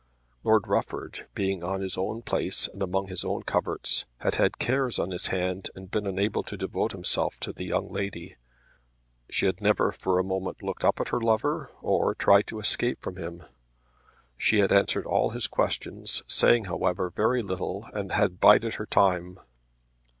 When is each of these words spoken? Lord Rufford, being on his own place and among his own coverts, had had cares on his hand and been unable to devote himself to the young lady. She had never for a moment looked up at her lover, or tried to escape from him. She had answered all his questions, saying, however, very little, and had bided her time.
Lord 0.43 0.67
Rufford, 0.67 1.27
being 1.35 1.63
on 1.63 1.81
his 1.81 1.95
own 1.95 2.23
place 2.23 2.67
and 2.67 2.81
among 2.81 3.05
his 3.05 3.23
own 3.23 3.43
coverts, 3.43 4.07
had 4.17 4.33
had 4.33 4.57
cares 4.57 4.97
on 4.97 5.11
his 5.11 5.27
hand 5.27 5.69
and 5.75 5.91
been 5.91 6.07
unable 6.07 6.41
to 6.41 6.57
devote 6.57 6.91
himself 6.91 7.39
to 7.41 7.53
the 7.53 7.65
young 7.65 7.87
lady. 7.87 8.35
She 9.29 9.45
had 9.45 9.61
never 9.61 9.91
for 9.91 10.17
a 10.17 10.23
moment 10.23 10.63
looked 10.63 10.83
up 10.83 10.99
at 10.99 11.09
her 11.09 11.21
lover, 11.21 11.69
or 11.83 12.15
tried 12.15 12.47
to 12.47 12.59
escape 12.59 12.99
from 12.99 13.17
him. 13.17 13.43
She 14.37 14.57
had 14.57 14.71
answered 14.71 15.05
all 15.05 15.29
his 15.29 15.45
questions, 15.45 16.23
saying, 16.27 16.65
however, 16.65 17.11
very 17.11 17.43
little, 17.43 17.87
and 17.93 18.11
had 18.11 18.39
bided 18.39 18.73
her 18.73 18.87
time. 18.87 19.37